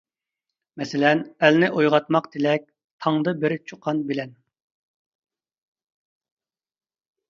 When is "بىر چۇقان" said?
3.45-4.05